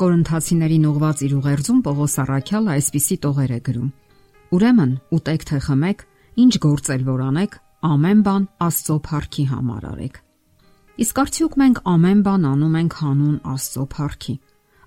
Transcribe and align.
Կորինթացիներին 0.00 0.84
ուղված 0.88 1.22
իր 1.26 1.32
ուղերձում 1.36 1.80
Պողոս 1.84 2.12
Արաքյալը 2.22 2.70
այսպիսի 2.72 3.16
տողեր 3.20 3.50
է 3.52 3.58
գրում. 3.66 3.88
Ուրեմն 4.56 4.92
ուտեք 5.12 5.42
թե 5.50 5.58
խմեք, 5.66 6.04
ինչ 6.40 6.52
գործել 6.64 7.02
որ 7.04 7.20
անեք, 7.26 7.56
ամեն 7.90 8.22
բան 8.24 8.46
Աստծո 8.64 8.96
փառքի 9.10 9.44
համար 9.50 9.84
արեք։ 9.90 10.16
Իսկ 11.04 11.20
արդյոք 11.20 11.58
մենք 11.60 11.82
ամեն 11.92 12.22
բան 12.24 12.46
անում 12.48 12.78
ենք 12.80 12.96
հանուն 13.00 13.36
Աստծո 13.50 13.84
փառքի։ 13.92 14.34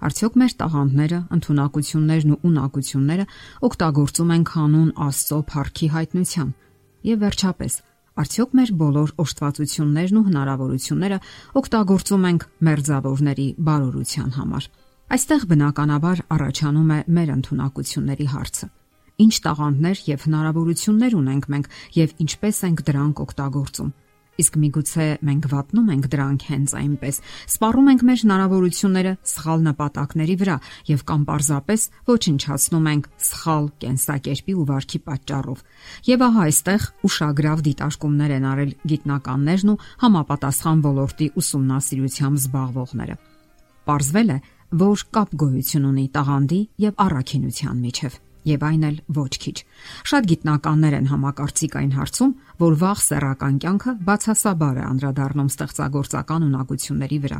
Արդյոք 0.03 0.37
մեր 0.41 0.55
տաղանդները, 0.63 1.19
ընտունակություններն 1.37 2.33
ու 2.33 2.39
ունակությունները 2.49 3.25
օգտագործում 3.69 4.33
ենք 4.33 4.53
հանուն 4.57 4.89
Աստծո 5.13 5.39
փառքի 5.53 5.87
հայտնության։ 5.93 6.49
Եվ 7.13 7.21
վերջապես, 7.23 7.73
արդյոք 8.23 8.57
մեր 8.57 8.73
բոլոր 8.81 9.13
օժտվածություններն 9.23 10.17
ու 10.17 10.25
հնարավորությունները 10.33 11.21
օգտագործում 11.61 12.27
ենք 12.33 12.47
մերձավորների 12.67 13.47
բարօրության 13.69 14.33
համար։ 14.41 14.67
Այստեղ 15.13 15.43
բնականաբար 15.45 16.19
առաջանում 16.33 16.87
է 16.89 16.95
մեր 17.13 17.31
ընտունակությունների 17.33 18.25
հարցը։ 18.31 18.67
Ինչ 19.21 19.33
տաղանդներ 19.45 19.99
եւ 20.09 20.23
հնարավորություններ 20.25 21.15
ունենք 21.19 21.43
մենք 21.53 21.67
եւ 21.97 22.13
ինչպես 22.23 22.61
ենք 22.65 22.79
դրանք 22.87 23.19
օգտագործում։ 23.21 23.91
Իսկ 24.41 24.57
միգուցե 24.63 25.05
մենք 25.29 25.45
վատնում 25.51 25.91
ենք 25.93 26.07
դրանք 26.15 26.45
հենց 26.49 26.73
այնպես, 26.79 27.19
սպառում 27.53 27.91
ենք 27.93 28.05
մեր 28.09 28.17
հնարավորությունները 28.23 29.11
սխալ 29.33 29.61
նպատակների 29.69 30.37
վրա 30.41 30.55
եւ 30.89 31.03
կամ 31.13 31.27
պարզապես 31.29 31.85
ոչնչացնում 32.09 32.89
ենք 32.89 33.11
սխալ 33.29 33.69
կենսակերպի 33.85 34.55
ու 34.57 34.65
վարքի 34.73 34.99
պատճառով։ 35.13 35.61
Եվ 36.09 36.25
ահա 36.33 36.47
այստեղ 36.49 36.89
ուշագրավ 37.05 37.63
դիտարկումներ 37.69 38.33
են 38.41 38.49
արել 38.49 38.73
գիտնականներն 38.89 39.73
ու 39.77 39.79
համապատասխան 40.07 40.83
ոլորտի 40.89 41.29
ուսումնասիրությամբ 41.43 42.43
զբաղվողները։ 42.43 43.21
Պարզվել 43.83 44.29
է, 44.31 44.37
որ 44.73 45.01
կապ 45.13 45.33
գոյություն 45.37 45.83
ունի 45.85 46.03
տաղանդի 46.15 46.59
եւ 46.81 47.01
առաքինության 47.03 47.81
միջև 47.83 48.15
եւ 48.43 48.63
այն 48.67 48.85
էլ 48.89 48.95
ոչ 49.15 49.33
քիչ։ 49.43 49.57
Շատ 50.09 50.25
գիտնականներ 50.31 50.95
են 50.97 51.09
համակարծիք 51.11 51.75
այն 51.79 51.91
հարցում, 51.97 52.31
որ 52.63 52.73
վաղ 52.81 53.03
սեռական 53.03 53.59
կյանքը 53.63 53.93
բացասաբար 54.09 54.79
է 54.81 54.83
անդրադառնում 54.89 55.51
ստեղծագործական 55.53 56.47
ունակությունների 56.49 57.19
վրա։ 57.23 57.39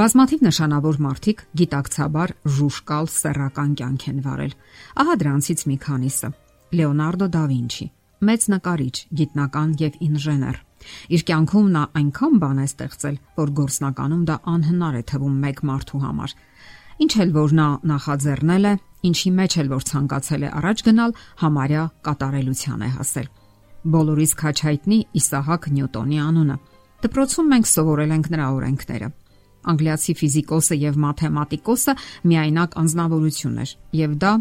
Բազմաթիվ 0.00 0.46
նշանավոր 0.46 0.96
մարդիկ 1.10 1.44
գիտակցաբար 1.60 2.34
ժուշկալ 2.56 3.10
սեռական 3.18 3.74
կյանք 3.80 4.08
են 4.14 4.24
վարել։ 4.24 4.56
Ահա 5.02 5.14
դրանցից 5.20 5.66
մի 5.68 5.76
քանիսը. 5.84 6.32
Լեոնարդո 6.70 7.26
դա 7.36 7.44
Վինչի, 7.50 7.86
մեծ 8.30 8.50
նկարիչ, 8.54 8.96
գիտնական 9.20 9.78
եւ 9.82 10.02
ինժեներ։ 10.06 10.69
Իր 11.14 11.24
կյանքում 11.30 11.68
նա 11.74 11.82
այնքան 12.00 12.38
բան 12.40 12.60
է 12.60 12.66
ստեղծել, 12.70 13.16
որ 13.40 13.52
գործնականում 13.60 14.22
դա 14.30 14.36
անհնար 14.54 14.98
է 15.00 15.02
թվում 15.10 15.36
մեկ 15.44 15.62
մարդու 15.70 16.00
համար։ 16.04 16.34
Ինչ 17.00 17.12
էլ 17.24 17.30
որ 17.36 17.54
նա 17.60 17.68
նախաձեռնել 17.90 18.64
է, 18.70 18.72
ինչի 19.10 19.30
մեջ 19.40 19.56
էլ 19.60 19.68
որ 19.70 19.84
ցանկացել 19.90 20.42
է 20.44 20.50
առաջ 20.60 20.82
գնալ, 20.90 21.14
համարյա 21.40 21.84
կատարելության 22.04 22.80
է 22.84 22.90
հասել։ 23.00 23.28
Բոլորիս 23.80 24.32
քաչայտնի 24.40 24.98
Իսահակ 25.20 25.68
Նյուտոնի 25.80 26.18
անունը։ 26.20 26.56
Դպրոցում 27.00 27.50
մենք 27.50 27.70
սովորել 27.70 28.10
ենք 28.16 28.26
նրա 28.34 28.46
օրենքները։ 28.60 29.08
Անգլիացի 29.70 30.12
ֆիզիկոսը 30.20 30.76
եւ 30.80 30.98
մաթեմատիկոսը 31.00 31.94
միայնակ 32.28 32.76
անznավորություն 32.80 33.56
էր, 33.64 33.72
եւ 34.00 34.12
դա 34.20 34.32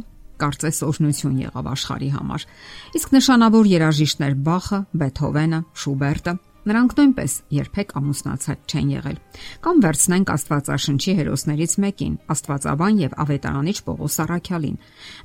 կարծես 0.44 0.84
օրհնություն 0.90 1.40
եղավ 1.46 1.72
աշխարհի 1.74 2.12
համար։ 2.18 2.46
Իսկ 3.00 3.16
նշանավոր 3.20 3.72
երաժիշտներ 3.80 4.38
Բախը, 4.50 4.80
Բեթհովենը, 5.00 5.60
Շուբերտը 5.84 6.36
Նրանք 6.70 6.92
նույնպես 6.98 7.34
երբեք 7.56 7.94
ամուսնացած 7.98 8.74
չեն 8.74 8.90
եղել։ 8.92 9.16
Կամ 9.64 9.78
վերցնենք 9.86 10.32
Աստվածաշնչի 10.34 11.14
հերոսներից 11.20 11.74
մեկին, 11.84 12.18
Աստվածաբան 12.34 13.00
եւ 13.00 13.16
Ավետարանիչ 13.24 13.78
Պողոս 13.88 14.18
Արաքյալին։ 14.26 14.76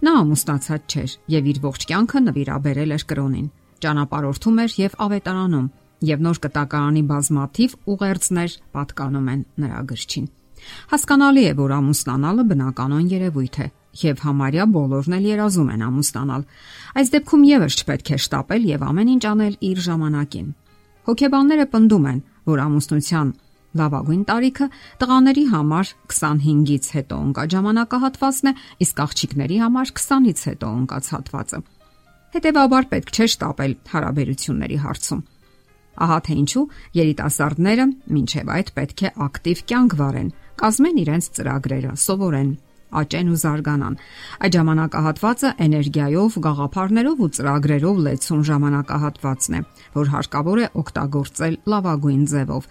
Նա 0.07 0.15
ամուսնացած 0.21 0.95
չէր 0.95 1.17
եւ 1.35 1.51
իր 1.53 1.61
ողջ 1.67 1.87
կյանքը 1.91 2.23
նվիրաբերել 2.29 2.95
էր 2.95 3.07
կրոնին։ 3.13 3.51
Ճանապարհորդում 3.85 4.61
էր 4.65 4.77
եւ 4.85 4.97
Ավետարանում, 5.05 5.69
եւ 6.15 6.25
նոր 6.25 6.41
կտակարանի 6.45 7.03
բազմաթիվ 7.11 7.77
ուղերձներ 7.95 8.59
պատկանում 8.79 9.29
են 9.35 9.45
նրա 9.65 9.81
գրչին։ 9.91 10.27
Հասկանալի 10.95 11.43
է, 11.45 11.53
որ 11.61 11.73
ամուսնանալը 11.77 12.45
բնականon 12.55 13.09
երևույթ 13.11 13.57
է, 13.61 13.67
եւ 14.03 14.25
համարյա 14.25 14.65
բոլորն 14.75 15.17
էլ 15.19 15.29
երազում 15.31 15.71
են 15.75 15.85
ամուսնանալ։ 15.89 16.45
Այս 16.99 17.13
դեպքում 17.15 17.47
եւս 17.51 17.79
չպետք 17.85 18.11
է 18.15 18.19
շտապել 18.25 18.69
եւ 18.75 18.85
ամեն 18.89 19.13
ինչ 19.15 19.25
անել 19.31 19.55
իր 19.71 19.83
ժամանակին։ 19.85 20.49
Հոգեբանները 21.05 21.67
պնդում 21.75 22.09
են, 22.15 22.21
որ 22.49 22.63
ամուսնության 22.65 23.35
լավագույն 23.75 24.25
տարիքը 24.29 24.67
տղաների 25.03 25.45
համար 25.51 25.93
25-ից 26.15 26.91
հետո 26.95 27.17
ընկա 27.29 27.45
ժամանակահատվածն 27.55 28.51
է, 28.51 28.53
իսկ 28.85 29.01
աղջիկների 29.05 29.57
համար 29.65 29.93
20-ից 29.99 30.43
հետո 30.49 30.71
ընկած 30.85 31.09
հատվածը։ 31.15 31.61
Հետևաբար 32.35 32.87
պետք 32.95 33.11
չէ 33.15 33.27
շտապել 33.35 33.75
հարաբերությունների 33.95 34.79
հարցում։ 34.85 35.25
Ահա 36.05 36.19
թե 36.27 36.37
ինչու 36.43 36.63
երիտասարդները 36.99 37.85
մինչև 38.15 38.49
այդ 38.55 38.71
պետք 38.79 39.03
է 39.05 39.11
ակտիվ 39.27 39.61
կյանք 39.71 39.93
վարեն, 40.01 40.31
կազմեն 40.59 40.97
իրենց 41.05 41.29
ծրագրերը, 41.39 41.93
սովորեն, 42.05 42.51
աճեն 42.95 43.31
ու 43.33 43.39
զարգանան։ 43.45 43.97
Այդ 44.45 44.57
ժամանակահատվածը 44.59 45.51
էներգիայով, 45.65 46.37
գաղափարներով 46.45 47.23
ու 47.25 47.31
ծրագրերով 47.39 48.03
լեցուն 48.05 48.45
ժամանակահատվածն 48.51 49.55
է, 49.55 49.61
որ 49.95 50.13
հարկավոր 50.15 50.59
է 50.65 50.69
օգտագործել 50.85 51.59
լավագույն 51.75 52.23
ձևով 52.35 52.69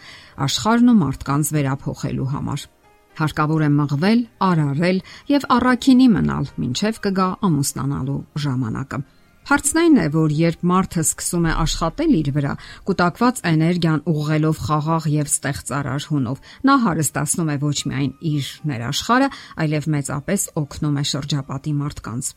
աշխարհն 0.47 0.94
ու 0.94 1.00
մարդկանց 1.03 1.52
վերափոխելու 1.57 2.29
համար։ 2.34 2.69
Հարկավոր 3.13 3.62
է 3.62 3.69
մղվել, 3.78 4.22
արարել 4.41 5.02
եւ 5.29 5.44
առաքինի 5.53 6.07
մնալ, 6.18 6.47
ինչև 6.66 7.03
կգա 7.03 7.28
ամուսնանալու 7.46 8.22
ժամանակը։ 8.46 9.00
Հարցն 9.43 9.79
այն 9.79 9.97
է, 9.99 10.03
որ 10.13 10.33
երբ 10.39 10.61
մարդը 10.69 11.01
սկսում 11.03 11.45
է 11.49 11.53
աշխատել 11.59 12.11
իր 12.15 12.27
վրա, 12.35 12.51
կուտակված 12.87 13.41
էներգիան 13.49 14.03
ուղղելով 14.07 14.61
խաղաղ 14.67 15.07
եւ 15.13 15.27
ստեղծարար 15.33 16.05
հունով, 16.13 16.39
նա 16.63 16.75
հարստացնում 16.83 17.51
է 17.51 17.57
ոչ 17.63 17.79
միայն 17.91 18.13
իր 18.31 18.47
ներաշխարը, 18.71 19.27
այլև 19.65 19.89
մեծապես 19.95 20.47
օգնում 20.63 20.95
է 20.95 21.03
շրջապատի 21.11 21.75
մարդկանց։ 21.83 22.31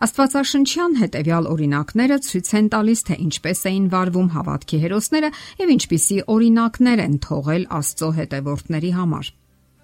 Աստվածաշնչյան 0.00 0.96
հետևյալ 0.96 1.50
օրինակները 1.52 2.16
ցույց 2.24 2.50
են 2.56 2.68
տալիս, 2.72 3.00
թե 3.04 3.14
ինչպես 3.20 3.60
էին 3.68 3.86
վարվում 3.92 4.28
հավատքի 4.32 4.78
հերոսները 4.80 5.30
եւ 5.60 5.72
ինչպիսի 5.76 6.18
օրինակներ 6.40 7.02
են 7.04 7.16
թողել 7.20 7.64
Աստծո 7.80 8.10
հետևորդների 8.16 8.92
համար։ 8.96 9.32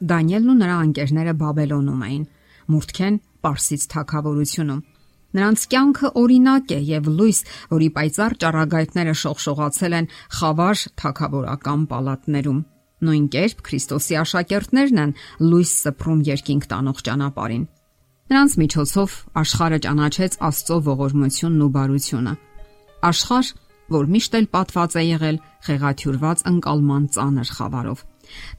Դանիելն 0.09 0.53
ու 0.57 0.61
նրա 0.65 0.77
անկերները 0.87 1.37
Բաբելոնում 1.37 2.05
էին, 2.07 2.25
Մուրթքեն 2.73 3.21
Պարսից 3.45 3.83
թագավորությունում 3.93 4.85
Նրանց 5.37 5.65
կյանքը 5.73 6.09
օրինակ 6.23 6.73
է 6.77 6.79
եւ 6.87 7.09
լույս, 7.19 7.39
որի 7.75 7.89
պայծառ 7.97 8.37
ճառագայթները 8.43 9.15
շողշողացել 9.23 9.97
են 9.99 10.11
խավար 10.39 10.83
թակավորական 11.03 11.83
պալատներում։ 11.91 12.61
Նույն 13.07 13.27
կերպ 13.35 13.59
Քրիստոսի 13.67 14.17
աշակերտներն 14.23 15.01
են 15.03 15.17
լույս 15.51 15.73
սփռում 15.83 16.21
երկինք 16.31 16.69
տանող 16.71 17.03
ճանապարհին։ 17.07 17.65
Նրանց 18.27 18.53
միջոցով 18.63 19.17
աշխարհը 19.43 19.79
ճանաչեց 19.87 20.37
Աստծո 20.47 20.77
ողորմությունն 20.87 21.61
ու 21.67 21.73
բարությունը։ 21.77 22.33
Աշխարհ, 23.07 23.51
որ 23.97 24.09
միշտ 24.17 24.39
էլ 24.41 24.47
պատված 24.57 24.97
է 24.97 25.05
եղել 25.07 25.37
խեղաթյուրված 25.67 26.43
անկալման 26.51 27.05
ծանր 27.17 27.53
խավարով։ 27.57 28.01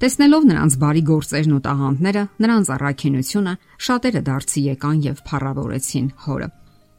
Տեսնելով 0.02 0.48
նրանց 0.52 0.78
բարի 0.84 1.04
գործերն 1.10 1.58
ու 1.58 1.62
տաղանդները, 1.68 2.24
նրանց 2.44 2.72
առաքինությունը, 2.78 3.54
շատերը 3.88 4.22
դարձի 4.28 4.64
եկան 4.68 4.98
եւ 5.08 5.22
փառավորեցին 5.28 6.08
հորը։ 6.28 6.50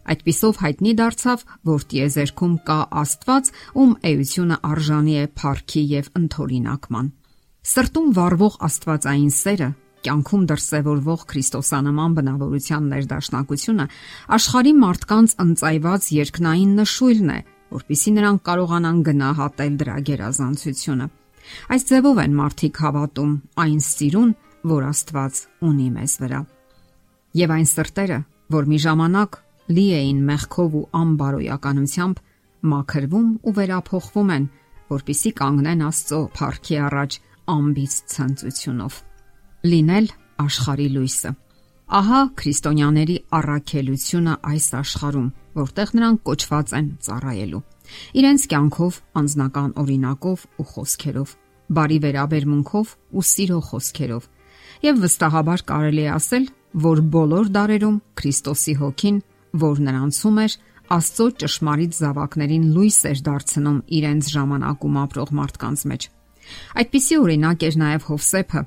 Այդպիսով 0.09 0.61
հայտնի 0.63 0.93
դարձավ, 0.99 1.43
որ 1.69 1.83
տիեզերքում 1.93 2.55
կա 2.69 2.79
Աստված, 3.03 3.51
ում 3.77 3.91
էությունը 4.09 4.57
արժանի 4.69 5.17
է 5.19 5.25
փառքի 5.37 5.83
եւ 5.99 6.09
ընթորինակման։ 6.23 7.11
Սրտում 7.69 8.09
վառվող 8.17 8.55
Աստվածային 8.69 9.33
սերը, 9.37 9.69
կյանքում 10.09 10.47
դրսևորվող 10.49 11.23
Քրիստոսանման 11.29 12.17
բնավորության 12.19 12.89
ներդաշնակությունը 12.95 13.87
աշխարհի 14.39 14.73
մարդկանց 14.79 15.35
ընծայված 15.45 16.09
երկնային 16.17 16.73
նշույլն 16.79 17.33
է, 17.35 17.39
որpիսի 17.77 18.13
նրանք 18.19 18.45
կարողանան 18.49 19.03
գնահատել 19.09 19.79
դրա 19.83 19.97
գերազանցությունը։ 20.09 21.09
Այս 21.73 21.85
ձևով 21.89 22.21
են 22.25 22.37
մարդիկ 22.39 22.81
հավատում 22.85 23.33
այն 23.65 23.81
սիրուն, 23.89 24.31
որ 24.69 24.87
Աստված 24.89 25.41
ունի 25.69 25.89
մեզ 25.97 26.15
վրա։ 26.23 26.41
Եվ 27.39 27.55
այն 27.59 27.69
սրտերը, 27.73 28.19
որ 28.55 28.69
մի 28.69 28.79
ժամանակ 28.85 29.39
լի 29.79 29.87
էին 29.99 30.21
մեղքով 30.29 30.77
ու 30.79 30.87
անբարոյականությամբ, 30.99 32.23
մաքրվում 32.73 33.29
ու 33.45 33.55
վերափոխվում 33.59 34.33
են, 34.39 34.47
որpիսի 34.89 35.33
կանգնեն 35.39 35.85
Աստծո 35.89 36.21
փառքի 36.39 36.79
առաջ 36.89 37.19
ամբից 37.59 37.99
ցնծությունով։ 38.15 39.03
Լինել 39.69 40.09
աշխարի 40.49 40.89
լույսը։ 40.97 41.31
Ահա 41.89 42.19
քրիստոնյաների 42.37 43.15
առաքելությունը 43.33 44.33
այս 44.45 44.65
աշխարհում, 44.77 45.29
որտեղ 45.57 45.93
նրանք 45.97 46.19
կոչված 46.29 46.75
են 46.77 46.89
ծառայելու։ 47.07 47.61
Իրենց 48.21 48.43
կյանքով, 48.53 48.99
անznական 49.21 49.71
օրինակով 49.81 50.45
ու 50.61 50.67
խոսքերով, 50.73 51.33
բարի 51.79 51.99
վերաբերմունքով 52.05 52.93
ու 53.09 53.25
սիրո 53.31 53.61
խոսքերով 53.71 54.29
եւ 54.85 55.01
վստահաբար 55.09 55.65
կարելի 55.73 56.05
է 56.05 56.13
ասել, 56.19 56.45
որ 56.85 57.03
բոլոր 57.17 57.51
դարերում 57.57 57.97
Քրիստոսի 58.21 58.75
հոգին, 58.85 59.17
որ 59.65 59.81
նրանցում 59.89 60.39
էր, 60.45 60.53
Աստծո 60.89 61.25
ճշմարիտ 61.41 61.97
զավակներին 61.99 62.69
լույս 62.73 62.99
էր 63.09 63.19
դարձնում 63.27 63.81
իրենց 63.97 64.29
ժամանակում 64.33 64.95
ապրող 65.09 65.33
մարդկանց 65.39 65.83
մեջ։ 65.89 66.07
Այդպիսի 66.81 67.19
օրինակ 67.25 67.65
էր 67.69 67.75
նաև 67.83 68.07
Հովսեփը, 68.09 68.63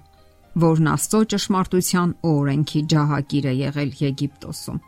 որն 0.60 0.92
Աստծո 0.92 1.20
ճշմարտության 1.32 2.14
ու 2.28 2.32
օրենքի 2.42 2.82
ջահակիր 2.92 3.46
է 3.52 3.54
եղել 3.62 3.92
Եգիպտոսում։ 4.02 4.82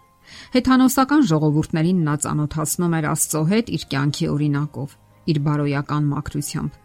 Հեթանոսական 0.54 1.24
ժողովուրդներին 1.30 2.04
նա 2.08 2.16
ծանոթացնում 2.24 2.96
էր 3.00 3.08
Աստծո 3.14 3.42
հետ 3.54 3.72
իր 3.78 3.86
կյանքի 3.94 4.28
օրինակով, 4.34 4.96
իր 5.34 5.40
բարոյական 5.48 6.10
մաքրությամբ։ 6.14 6.80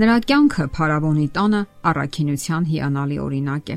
Նրա 0.00 0.16
կյանքը 0.30 0.66
Փարավոնի 0.76 1.28
տանը 1.36 1.60
առաքինության 1.90 2.68
հիանալի 2.70 3.18
օրինակ 3.20 3.72
է։ 3.74 3.76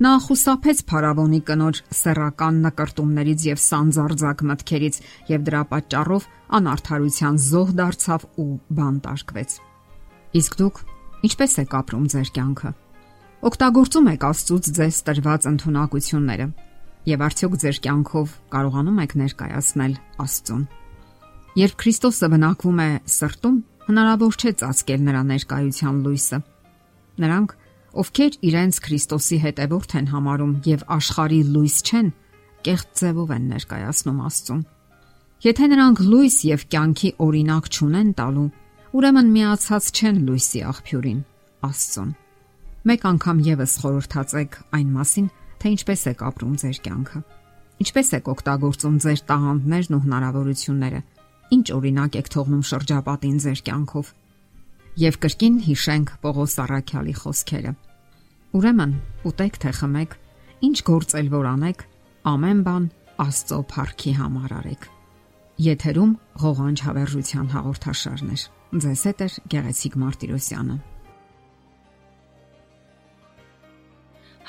Նա 0.00 0.12
խուսափեց 0.24 0.78
Փարավոնի 0.88 1.40
կնոջ 1.50 1.80
սեռական 1.92 2.60
նկարտումներից 2.64 3.42
եւ 3.50 3.58
սանձարձակ 3.66 4.44
մտքերից 4.50 5.00
եւ 5.34 5.44
դրա 5.50 5.62
պատճառով 5.74 6.28
անարթարության 6.60 7.40
զոհ 7.50 7.74
դարձավ 7.80 8.24
ու 8.40 8.50
բանտարկվեց։ 8.80 9.58
Իսկ 10.40 10.56
դուք 10.62 10.84
ինչպես 11.28 11.58
եք 11.66 11.76
ապրում 11.82 12.06
ձեր 12.14 12.32
կյանքը։ 12.40 12.72
Օգտագործում 13.40 14.08
եք 14.10 14.24
Աստծուց 14.28 14.66
ձեզ 14.76 14.96
տրված 15.06 15.46
ընտունակությունները 15.48 16.46
եւ 17.08 17.22
արդյոք 17.24 17.54
ձեր 17.62 17.78
կյանքով 17.86 18.34
կարողանում 18.52 18.98
եք 19.00 19.14
ներկայացնել 19.20 19.94
Աստծուն։ 20.20 20.66
Երբ 21.60 21.78
Քրիստոսը 21.80 22.28
բնակվում 22.34 22.82
է 22.84 22.88
սրտում, 23.14 23.56
հնարավոր 23.88 24.36
չէ 24.36 24.52
ծածկել 24.60 25.00
նրա 25.08 25.22
ներկայության 25.30 26.02
լույսը։ 26.04 26.38
Նրանք, 27.24 27.56
ովքեր 28.04 28.38
իրենց 28.50 28.80
Քրիստոսի 28.84 29.38
հետևորդ 29.48 29.96
են 30.00 30.10
համարում 30.12 30.54
եւ 30.68 30.84
աշխարհի 31.00 31.42
լույս 31.56 31.76
չեն, 31.88 32.14
կեղծ 32.68 32.88
ձևով 33.00 33.36
են 33.40 33.44
ներկայացնում 33.56 34.24
Աստծուն։ 34.28 34.64
Եթե 35.48 35.70
նրանք 35.72 36.02
լույս 36.12 36.36
եւ 36.44 36.66
կյանքի 36.76 37.10
օրինակ 37.24 37.70
չունեն 37.72 38.10
տալու, 38.20 38.48
ուրեմն 39.00 39.30
միացած 39.32 39.94
չեն 39.96 40.26
լույսի 40.28 40.60
աղբյուրին, 40.70 41.22
Աստծուն։ 41.70 42.12
Մեկ 42.80 43.02
անգամ 43.10 43.40
եւս 43.44 43.72
խորհրդացեք 43.82 44.54
այն 44.76 44.92
մասին, 44.94 45.26
թե 45.60 45.70
ինչպես 45.74 46.02
եք 46.10 46.22
ապրում 46.30 46.52
ձեր 46.62 46.78
կյանքը։ 46.86 47.20
Ինչպես 47.84 48.12
եք 48.16 48.30
օգտագործում 48.32 48.94
ձեր 49.04 49.20
տաղանդներն 49.30 49.96
ու 49.96 50.00
հնարավորությունները 50.04 51.00
ինչ 51.50 51.66
օրինակ 51.76 52.16
եք 52.20 52.30
թողնում 52.32 52.64
շրջապատին 52.70 53.38
ձեր 53.44 53.60
կյանքով։ 53.68 54.12
Եվ 55.00 55.18
կրկին 55.24 55.56
հիշենք 55.66 56.12
Պողոս 56.24 56.54
Արաքյալի 56.64 57.14
խոսքերը։ 57.20 57.72
Ուրեմն, 58.56 58.94
ուտեք 59.28 59.58
թե 59.60 59.72
խմեք, 59.80 60.16
ինչ 60.70 60.76
գործել 60.88 61.28
որ 61.36 61.50
անեք, 61.50 61.84
ամեն 62.30 62.62
բան 62.64 62.86
Աստծո 63.20 63.58
փառքի 63.70 64.12
համար 64.20 64.54
արեք։ 64.60 64.88
Եթերում 65.60 66.12
ղողանջ 66.40 66.82
հավերժության 66.88 67.52
հաղորդաշարն 67.52 68.32
է։ 68.32 68.38
Ձեզ 68.80 69.02
հետ 69.10 69.20
է 69.20 69.28
Գեղեցիկ 69.52 69.96
Մարտիրոսյանը։ 70.00 70.76